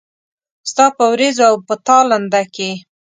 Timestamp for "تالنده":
1.87-2.41